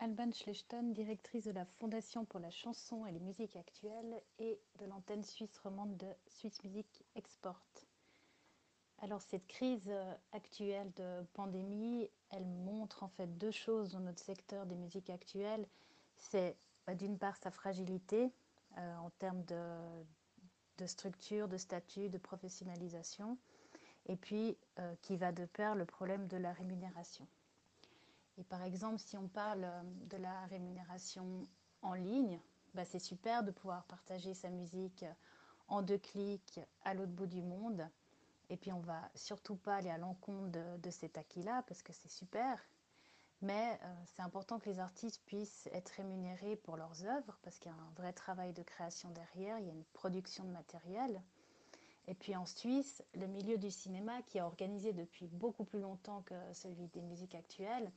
Urban 0.00 0.30
Schlechten, 0.32 0.92
directrice 0.92 1.44
de 1.44 1.50
la 1.50 1.64
Fondation 1.64 2.24
pour 2.24 2.38
la 2.38 2.50
chanson 2.50 3.04
et 3.04 3.10
les 3.10 3.18
musiques 3.18 3.56
actuelles 3.56 4.22
et 4.38 4.60
de 4.78 4.86
l'antenne 4.86 5.24
suisse 5.24 5.58
romande 5.58 5.96
de 5.96 6.06
Swiss 6.28 6.62
Music 6.62 7.04
Export. 7.16 7.64
Alors 9.00 9.22
cette 9.22 9.46
crise 9.48 9.88
euh, 9.88 10.14
actuelle 10.32 10.92
de 10.96 11.24
pandémie, 11.34 12.08
elle 12.30 12.46
montre 12.46 13.02
en 13.02 13.08
fait 13.08 13.26
deux 13.38 13.50
choses 13.50 13.90
dans 13.90 14.00
notre 14.00 14.22
secteur 14.22 14.66
des 14.66 14.76
musiques 14.76 15.10
actuelles. 15.10 15.66
C'est 16.16 16.56
bah, 16.86 16.94
d'une 16.94 17.18
part 17.18 17.36
sa 17.36 17.50
fragilité 17.50 18.32
euh, 18.76 18.96
en 18.98 19.10
termes 19.18 19.44
de, 19.44 20.86
structure, 20.86 21.48
de 21.48 21.56
statut, 21.56 22.08
de 22.08 22.18
professionnalisation, 22.18 23.36
et 24.06 24.16
puis 24.16 24.56
euh, 24.78 24.94
qui 25.02 25.16
va 25.16 25.32
de 25.32 25.44
pair 25.44 25.74
le 25.74 25.84
problème 25.84 26.28
de 26.28 26.36
la 26.36 26.52
rémunération. 26.52 27.26
Et 28.38 28.44
par 28.44 28.62
exemple, 28.62 28.98
si 28.98 29.16
on 29.16 29.28
parle 29.28 29.68
de 30.08 30.16
la 30.16 30.46
rémunération 30.46 31.46
en 31.82 31.94
ligne, 31.94 32.40
bah, 32.74 32.84
c'est 32.84 32.98
super 32.98 33.42
de 33.42 33.50
pouvoir 33.50 33.84
partager 33.84 34.34
sa 34.34 34.48
musique 34.48 35.04
en 35.66 35.82
deux 35.82 35.98
clics 35.98 36.60
à 36.84 36.94
l'autre 36.94 37.12
bout 37.12 37.26
du 37.26 37.42
monde 37.42 37.88
et 38.50 38.56
puis 38.56 38.72
on 38.72 38.80
va 38.80 39.10
surtout 39.14 39.56
pas 39.56 39.76
aller 39.76 39.90
à 39.90 39.98
l'encontre 39.98 40.58
de, 40.78 40.90
cet 40.90 41.18
acquis-là 41.18 41.62
parce 41.66 41.82
que 41.82 41.92
c'est 41.92 42.10
super. 42.10 42.58
Mais 43.40 43.78
euh, 43.84 43.94
c'est 44.06 44.22
important 44.22 44.58
que 44.58 44.68
les 44.68 44.80
artistes 44.80 45.22
puissent 45.24 45.68
être 45.72 45.90
rémunérés 45.90 46.56
pour 46.56 46.76
leurs 46.76 47.04
œuvres 47.04 47.38
parce 47.42 47.58
qu'il 47.58 47.70
y 47.70 47.74
a 47.74 47.78
un 47.78 47.92
vrai 47.94 48.12
travail 48.12 48.52
de 48.52 48.62
création 48.62 49.10
derrière, 49.10 49.58
il 49.58 49.66
y 49.66 49.70
a 49.70 49.72
une 49.72 49.84
production 49.92 50.44
de 50.44 50.50
matériel. 50.50 51.22
Et 52.08 52.14
puis 52.14 52.34
en 52.34 52.46
Suisse, 52.46 53.04
le 53.14 53.26
milieu 53.26 53.58
du 53.58 53.70
cinéma, 53.70 54.22
qui 54.22 54.38
est 54.38 54.42
organisé 54.42 54.92
depuis 54.92 55.28
beaucoup 55.28 55.64
plus 55.64 55.80
longtemps 55.80 56.22
que 56.22 56.34
celui 56.54 56.88
des 56.88 57.02
musiques 57.02 57.34
actuelles, 57.34 57.92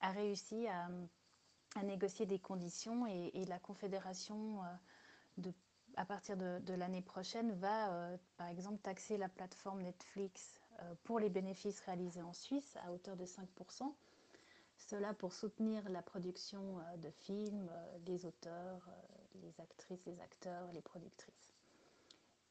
a 0.00 0.10
réussi 0.10 0.66
à, 0.68 0.88
négocier 1.82 2.24
des 2.24 2.38
conditions 2.38 3.06
et, 3.06 3.44
la 3.46 3.58
Confédération 3.58 4.62
euh, 4.62 4.66
de 5.38 5.52
à 5.98 6.04
partir 6.04 6.36
de, 6.36 6.74
l'année 6.74 7.00
prochaine, 7.00 7.52
va 7.52 7.90
euh, 7.90 8.16
par 8.36 8.48
exemple 8.48 8.82
taxer 8.82 9.16
la 9.16 9.30
plateforme 9.30 9.80
Netflix 9.80 10.60
euh, 10.82 10.94
pour 11.04 11.18
les 11.18 11.30
bénéfices 11.30 11.80
réalisés 11.80 12.20
en 12.20 12.34
Suisse 12.34 12.76
à 12.84 12.92
hauteur 12.92 13.16
de 13.16 13.24
5%. 13.24 13.94
Cela 14.76 15.14
pour 15.14 15.32
soutenir 15.32 15.88
la 15.88 16.02
production 16.02 16.80
de 16.98 17.08
films, 17.08 17.70
les 18.06 18.26
auteurs, 18.26 18.90
les 19.36 19.58
actrices, 19.58 20.04
les 20.04 20.20
acteurs, 20.20 20.70
les 20.72 20.82
productrices. 20.82 21.54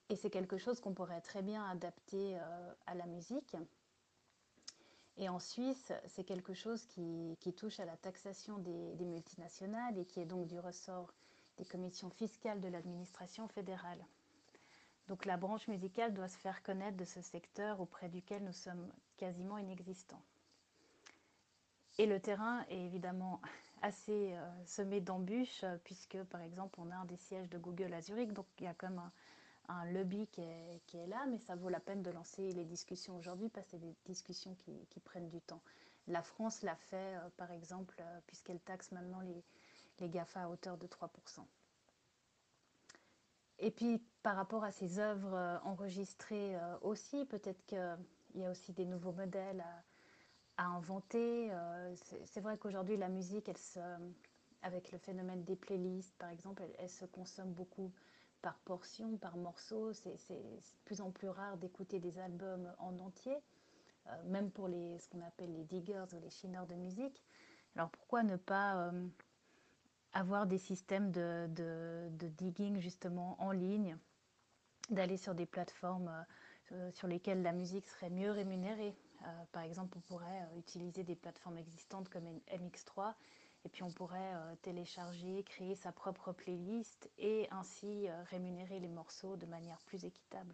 Et 0.09 0.15
c'est 0.15 0.31
quelque 0.31 0.57
chose 0.57 0.79
qu'on 0.79 0.95
pourrait 0.95 1.21
très 1.21 1.43
bien 1.43 1.63
adapter 1.69 2.39
à 2.87 2.95
la 2.95 3.05
musique. 3.05 3.55
Et 5.17 5.29
en 5.29 5.39
Suisse, 5.39 5.93
c'est 6.07 6.25
quelque 6.25 6.53
chose 6.53 6.85
qui, 6.87 7.37
touche 7.55 7.79
à 7.79 7.85
la 7.85 7.95
taxation 7.95 8.57
des, 8.57 9.05
multinationales 9.05 9.97
et 9.97 10.05
qui 10.05 10.19
est 10.19 10.25
donc 10.25 10.47
du 10.47 10.59
ressort 10.59 11.13
des 11.57 11.65
commissions 11.65 12.09
fiscales 12.09 12.59
de 12.59 12.67
l'administration 12.67 13.47
fédérale. 13.47 14.05
Donc 15.07 15.25
la 15.25 15.37
branche 15.37 15.67
musicale 15.67 16.13
doit 16.13 16.27
se 16.27 16.37
faire 16.37 16.63
connaître 16.63 16.97
de 16.97 17.05
ce 17.05 17.21
secteur 17.21 17.79
auprès 17.79 18.09
duquel 18.09 18.43
nous 18.43 18.51
sommes 18.51 18.91
quasiment 19.17 19.57
inexistants. 19.57 20.21
Et 21.97 22.07
le 22.07 22.19
terrain 22.19 22.65
est 22.69 22.79
évidemment 22.79 23.39
assez 23.81 24.33
euh, 24.33 24.65
semé 24.65 24.99
d'embûches, 24.99 25.63
puisque 25.85 26.21
par 26.23 26.41
exemple 26.41 26.77
on 26.81 26.91
a 26.91 26.95
un 26.95 27.05
des 27.05 27.15
sièges 27.17 27.49
de 27.49 27.57
Google 27.57 27.93
à 27.93 28.01
Zurich, 28.01 28.33
donc 28.33 28.47
il 28.59 28.65
y 28.65 28.67
a 28.67 28.73
comme 28.73 29.01
un 29.67 29.85
lobby 29.91 30.27
qui 30.27 30.41
est, 30.41 31.07
là, 31.07 31.25
mais 31.27 31.37
ça 31.39 31.55
vaut 31.55 31.69
la 31.69 31.79
peine 31.79 32.01
de 32.01 32.11
lancer 32.11 32.51
les 32.53 32.65
discussions 32.65 33.17
aujourd'hui, 33.17 33.49
parce 33.49 33.65
que 33.65 33.71
c'est 33.71 33.79
des 33.79 33.95
discussions 34.05 34.55
qui, 34.55 34.99
prennent 34.99 35.29
du 35.29 35.41
temps. 35.41 35.61
La 36.07 36.21
France 36.21 36.61
l'a 36.61 36.75
fait, 36.75 37.15
euh, 37.15 37.29
par 37.37 37.51
exemple, 37.51 38.01
puisqu'elle 38.27 38.59
taxe 38.59 38.91
maintenant 38.91 39.21
les, 39.21 39.43
les 39.99 40.09
GAFA 40.09 40.43
à 40.43 40.49
hauteur 40.49 40.77
de 40.77 40.87
3%. 40.87 41.09
Et 43.59 43.71
puis 43.71 44.01
par 44.21 44.35
rapport 44.35 44.63
à 44.63 44.71
ces 44.71 44.99
œuvres 44.99 45.33
euh, 45.33 45.57
enregistrées 45.63 46.55
euh, 46.55 46.77
aussi, 46.81 47.25
peut-être 47.25 47.63
qu'il 47.65 47.97
y 48.35 48.45
a 48.45 48.51
aussi 48.51 48.73
des 48.73 48.85
nouveaux 48.85 49.13
modèles 49.13 49.63
à, 50.57 50.65
inventer. 50.65 51.51
Euh, 51.51 51.95
c'est 52.25 52.39
vrai 52.39 52.57
qu'aujourd'hui 52.57 52.97
la 52.97 53.09
musique, 53.09 53.49
elle 53.49 53.57
se, 53.57 53.79
avec 54.61 54.91
le 54.91 54.97
phénomène 54.97 55.43
des 55.43 55.55
playlists 55.55 56.15
par 56.17 56.29
exemple, 56.29 56.63
elle, 56.77 56.89
se 56.89 57.05
consomme 57.05 57.51
beaucoup 57.51 57.91
par 58.45 58.59
portion, 58.59 59.17
par 59.17 59.37
morceau. 59.37 59.91
C'est 59.91 60.13
de 60.29 60.59
plus 60.85 61.01
en 61.01 61.09
plus 61.09 61.29
rare 61.29 61.57
d'écouter 61.57 61.99
des 61.99 62.19
albums 62.19 62.71
en 62.77 62.99
entier, 62.99 63.35
même 64.25 64.51
pour 64.51 64.67
les, 64.67 64.99
ce 64.99 65.09
qu'on 65.09 65.21
appelle 65.23 65.51
les 65.51 65.63
diggers 65.63 66.05
ou 66.13 66.19
les 66.21 66.29
chineurs 66.29 66.67
de 66.67 66.75
musique. 66.75 67.23
Alors 67.75 67.89
pourquoi 67.89 68.21
ne 68.21 68.35
pas 68.35 68.91
avoir 70.13 70.45
des 70.45 70.59
systèmes 70.59 71.11
de, 71.11 71.47
de, 71.49 72.27
digging 72.37 72.79
justement 72.79 73.35
en 73.39 73.51
ligne, 73.51 73.97
d'aller 74.91 75.17
sur 75.17 75.33
des 75.33 75.47
plateformes 75.47 76.25
euh, 76.71 76.91
sur 76.91 77.07
lesquelles 77.07 77.41
la 77.41 77.51
musique 77.51 77.87
serait 77.87 78.11
mieux 78.11 78.31
rémunérée? 78.31 78.95
Euh, 79.23 79.43
par 79.51 79.63
exemple, 79.63 79.97
on 79.97 80.01
pourrait 80.01 80.25
euh, 80.53 80.59
utiliser 80.59 81.03
des 81.03 81.15
plateformes 81.15 81.57
existantes 81.57 82.09
comme 82.09 82.25
MX3 82.47 83.13
et 83.65 83.69
puis 83.69 83.83
on 83.83 83.91
pourrait 83.91 84.33
télécharger, 84.61 85.43
créer 85.43 85.75
sa 85.75 85.91
propre 85.91 86.31
playlist 86.31 87.09
et 87.17 87.47
ainsi 87.51 88.07
rémunérer 88.29 88.79
les 88.79 88.87
morceaux 88.87 89.35
de 89.35 89.45
manière 89.47 89.79
plus 89.81 90.05
équitable. 90.05 90.53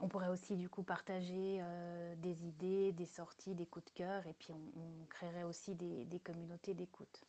On 0.00 0.08
pourrait 0.08 0.28
aussi 0.28 0.56
du 0.56 0.68
coup 0.68 0.82
partager 0.82 1.58
euh, 1.60 2.14
des 2.16 2.46
idées, 2.46 2.92
des 2.92 3.06
sorties, 3.06 3.54
des 3.54 3.66
coups 3.66 3.86
de 3.86 3.90
cœur 3.92 4.26
et 4.26 4.34
puis 4.34 4.52
on, 4.52 5.06
créerait 5.08 5.44
aussi 5.44 5.74
des, 5.74 6.20
communautés 6.20 6.74
d'écoute. 6.74 7.24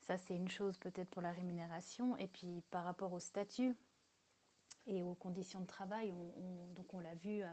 Ça 0.00 0.16
c'est 0.16 0.34
une 0.34 0.48
chose 0.48 0.78
peut-être 0.78 1.10
pour 1.10 1.20
la 1.20 1.32
rémunération 1.32 2.16
et 2.16 2.26
puis 2.26 2.62
par 2.70 2.84
rapport 2.84 3.12
au 3.12 3.20
statut 3.20 3.76
et 4.86 5.02
aux 5.02 5.14
conditions 5.14 5.60
de 5.60 5.66
travail, 5.66 6.12
on, 6.12 6.72
donc 6.74 6.94
on 6.94 7.00
l'a 7.00 7.14
vu 7.16 7.42
euh, 7.42 7.46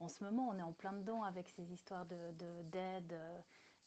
en 0.00 0.08
ce 0.08 0.22
moment, 0.22 0.48
on 0.50 0.58
est 0.58 0.62
en 0.62 0.72
plein 0.72 0.92
dedans 0.92 1.22
avec 1.22 1.48
ces 1.48 1.72
histoires 1.72 2.04
d'aide, 2.04 2.36
de, 2.36 2.62
d'aide, 2.64 3.12
euh, 3.14 3.38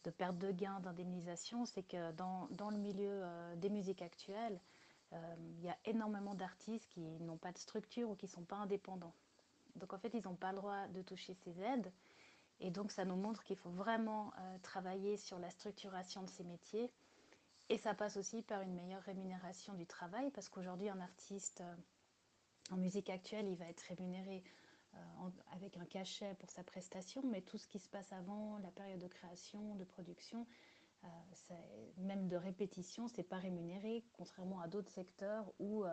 de, 0.04 0.10
perte 0.10 0.38
de 0.38 0.52
gains, 0.52 0.80
d'indemnisation, 0.80 1.66
c'est 1.66 1.84
que 1.84 2.12
dans, 2.14 2.48
dans, 2.52 2.70
le 2.70 2.78
milieu 2.78 3.24
des 3.58 3.70
musiques 3.70 4.02
actuelles, 4.02 4.60
il 5.12 5.62
y 5.62 5.70
a 5.70 5.78
énormément 5.86 6.36
d'artistes 6.36 6.88
qui 6.90 7.02
n'ont 7.02 7.38
pas 7.38 7.52
de 7.52 7.58
structure 7.58 8.10
ou 8.10 8.16
qui 8.16 8.26
ne 8.26 8.32
sont 8.32 8.44
pas 8.44 8.58
indépendants. 8.58 9.14
Donc 9.76 9.94
en 9.94 9.98
fait, 9.98 10.14
ils 10.14 10.24
n'ont 10.24 10.36
pas 10.36 10.52
le 10.52 10.58
droit 10.58 10.88
de 10.88 11.02
toucher 11.02 11.34
ces 11.34 11.60
aides. 11.62 11.92
Et 12.60 12.72
donc 12.72 12.92
ça 12.92 13.06
nous 13.06 13.16
montre 13.16 13.44
qu'il 13.44 13.56
faut 13.56 13.70
vraiment 13.70 14.34
euh, 14.38 14.58
travailler 14.62 15.18
sur 15.18 15.40
la 15.40 15.50
structuration 15.50 16.24
de 16.24 16.30
ces 16.30 16.44
métiers. 16.44 16.92
Et 17.70 17.78
ça 17.78 17.94
passe 17.94 18.18
aussi 18.18 18.42
par 18.42 18.62
une 18.62 18.74
meilleure 18.74 19.04
rémunération 19.04 19.74
du 19.74 19.86
travail, 19.86 20.32
parce 20.32 20.50
qu'aujourd'hui, 20.50 20.90
un 20.90 21.00
artiste 21.00 21.62
euh, 21.62 21.76
en 22.72 22.78
musique 22.78 23.10
actuelle, 23.10 23.48
il 23.48 23.56
va 23.56 23.66
être 23.70 23.82
rémunéré 23.82 24.44
euh, 24.96 25.30
avec 25.54 25.78
un 25.78 25.86
cachet 25.86 26.36
pour 26.36 26.50
sa 26.50 26.64
prestation, 26.64 27.22
mais 27.26 27.42
tout 27.42 27.58
ce 27.58 27.68
qui 27.68 27.80
se 27.80 27.90
passe 27.90 28.12
avant, 28.14 28.58
la 28.60 28.72
période 28.72 29.00
de 29.00 29.08
création, 29.08 29.76
de 29.76 29.84
production, 29.84 30.46
même 31.98 32.28
de 32.28 32.36
répétition, 32.36 33.08
c'est 33.08 33.24
pas 33.24 33.38
rémunéré, 33.38 34.04
contrairement 34.12 34.60
à 34.60 34.68
d'autres 34.68 34.92
secteurs 34.92 35.50
où 35.58 35.86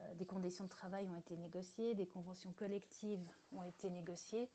euh, 0.00 0.14
des 0.14 0.26
conditions 0.26 0.64
de 0.64 0.68
travail 0.68 1.08
ont 1.08 1.16
été 1.16 1.36
négociées, 1.36 1.94
des 1.94 2.06
conventions 2.06 2.52
collectives 2.52 3.26
ont 3.52 3.62
été 3.62 3.90
négociées, 3.90 4.50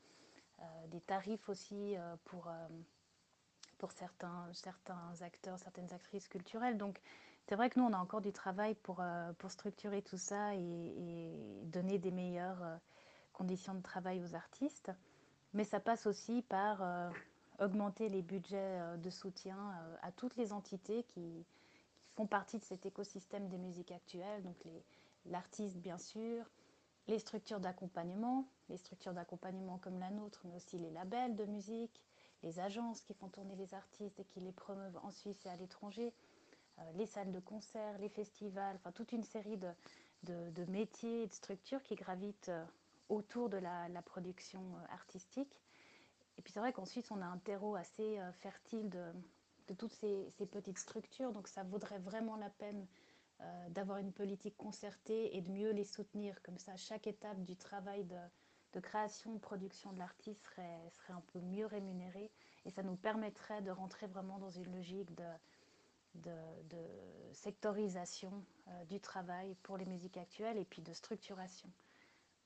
euh, 0.60 0.86
des 0.88 1.00
tarifs 1.00 1.48
aussi 1.48 1.96
euh, 1.96 2.16
pour, 2.24 2.50
pour 3.78 3.92
certains, 3.92 4.48
certains 4.52 5.12
acteurs, 5.20 5.58
certaines 5.58 5.92
actrices 5.92 6.28
culturelles. 6.28 6.78
Donc 6.78 7.00
c'est 7.48 7.54
vrai 7.54 7.70
que 7.70 7.78
nous, 7.78 7.86
on 7.86 7.92
a 7.92 7.98
encore 7.98 8.20
du 8.20 8.32
travail 8.32 8.74
pour, 8.74 9.02
pour 9.38 9.50
structurer 9.50 10.02
tout 10.02 10.18
ça 10.18 10.54
et, 10.54 11.62
donner 11.64 11.98
des 11.98 12.10
meilleures 12.10 12.80
conditions 13.36 13.74
de 13.74 13.82
travail 13.82 14.22
aux 14.22 14.34
artistes. 14.34 14.90
Mais 15.52 15.64
ça 15.64 15.80
passe 15.80 16.06
aussi 16.06 16.42
par 16.42 16.82
augmenter 17.60 18.08
les 18.08 18.20
budgets 18.20 18.80
de 18.98 19.10
soutien 19.10 19.56
à 20.02 20.12
toutes 20.12 20.36
les 20.36 20.52
entités 20.52 21.04
qui, 21.04 21.46
font 22.16 22.26
partie 22.26 22.58
de 22.58 22.64
cet 22.64 22.86
écosystème 22.86 23.48
des 23.48 23.58
musiques 23.58 23.92
actuelles, 23.92 24.42
donc 24.42 24.56
l'artiste 25.26 25.76
bien 25.76 25.98
sûr, 25.98 26.44
les 27.08 27.18
structures 27.18 27.60
d'accompagnement, 27.60 28.48
les 28.70 28.78
structures 28.78 29.12
d'accompagnement 29.12 29.78
comme 29.78 29.98
la 29.98 30.10
nôtre, 30.10 30.40
mais 30.44 30.56
aussi 30.56 30.78
les 30.78 30.90
labels 30.90 31.36
de 31.36 31.44
musique, 31.44 32.02
les 32.42 32.58
agences 32.58 33.02
qui 33.02 33.12
font 33.14 33.28
tourner 33.28 33.54
les 33.56 33.74
artistes 33.74 34.18
et 34.18 34.24
qui 34.24 34.40
les 34.40 34.52
promeuvent 34.52 34.98
en 35.02 35.10
Suisse 35.10 35.44
et 35.44 35.50
à 35.50 35.56
l'étranger, 35.56 36.12
euh, 36.78 36.82
les 36.94 37.06
salles 37.06 37.32
de 37.32 37.40
concert, 37.40 37.98
les 37.98 38.08
festivals, 38.08 38.76
enfin 38.76 38.92
toute 38.92 39.12
une 39.12 39.24
série 39.24 39.58
de, 39.58 40.64
métiers 40.68 41.24
et 41.24 41.26
de 41.26 41.32
structures 41.32 41.82
qui 41.82 41.94
gravitent 41.94 42.48
euh, 42.48 42.64
autour 43.08 43.48
de 43.48 43.56
la, 43.56 44.02
production 44.02 44.60
euh, 44.60 44.94
artistique. 44.94 45.60
Et 46.38 46.42
puis 46.42 46.52
c'est 46.52 46.60
vrai 46.60 46.72
qu'en 46.72 46.84
Suisse, 46.84 47.10
on 47.10 47.20
a 47.22 47.26
un 47.26 47.38
terreau 47.38 47.76
assez 47.76 48.18
fertile 48.32 48.90
de, 48.90 49.74
toutes 49.74 49.92
ces, 49.92 50.30
petites 50.50 50.78
structures, 50.78 51.32
donc 51.32 51.48
ça 51.48 51.62
vaudrait 51.62 51.98
vraiment 51.98 52.36
la 52.36 52.50
peine 52.50 52.86
euh, 53.42 53.68
d'avoir 53.68 53.98
une 53.98 54.12
politique 54.12 54.56
concertée 54.56 55.36
et 55.36 55.42
de 55.42 55.50
mieux 55.50 55.70
les 55.70 55.84
soutenir. 55.84 56.40
Comme 56.42 56.56
ça, 56.56 56.74
chaque 56.76 57.06
étape 57.06 57.44
du 57.44 57.54
travail 57.54 58.06
de, 58.72 58.80
création, 58.80 59.34
de 59.34 59.38
production 59.38 59.92
de 59.92 59.98
l'artiste 59.98 60.42
serait, 60.42 60.90
un 61.10 61.20
peu 61.32 61.40
mieux 61.40 61.66
rémunérée 61.66 62.30
et 62.64 62.70
ça 62.70 62.82
nous 62.82 62.96
permettrait 62.96 63.60
de 63.60 63.70
rentrer 63.70 64.06
vraiment 64.06 64.38
dans 64.38 64.50
une 64.50 64.74
logique 64.74 65.14
de, 65.14 65.24
sectorisation 67.32 68.42
euh, 68.68 68.84
du 68.86 69.00
travail 69.00 69.54
pour 69.62 69.76
les 69.76 69.84
musiques 69.84 70.16
actuelles 70.16 70.56
et 70.56 70.64
puis 70.64 70.80
de 70.80 70.94
structuration. 70.94 71.70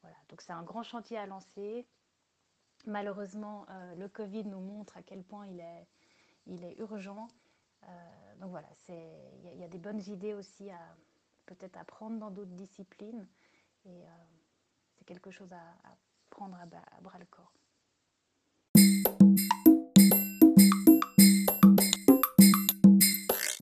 Voilà, 0.02 0.16
donc 0.28 0.40
c'est 0.40 0.52
un 0.52 0.62
grand 0.62 0.82
chantier 0.82 1.18
à 1.18 1.26
lancer. 1.26 1.86
Malheureusement, 2.86 3.66
euh, 3.68 3.94
le 3.96 4.08
Covid 4.08 4.44
nous 4.44 4.60
montre 4.60 4.96
à 4.96 5.02
quel 5.02 5.22
point 5.22 5.46
il 5.46 5.60
est, 5.60 6.78
urgent. 6.78 7.28
Euh, 7.84 8.36
donc 8.40 8.50
voilà, 8.50 8.68
il 8.88 9.58
y, 9.58 9.62
a 9.62 9.68
des 9.68 9.78
bonnes 9.78 10.00
idées 10.08 10.34
aussi 10.34 10.70
à 10.70 10.96
peut-être 11.46 11.76
apprendre 11.76 12.18
dans 12.18 12.30
d'autres 12.30 12.52
disciplines 12.52 13.26
et 13.84 14.04
c'est 14.96 15.04
quelque 15.04 15.30
chose 15.30 15.52
à, 15.52 15.96
prendre 16.30 16.56
à 16.56 16.66
bras 17.00 17.18
le 17.18 17.26
corps. 17.26 17.52